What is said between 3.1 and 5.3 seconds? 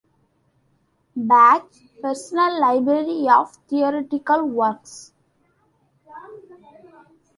of theoretical works.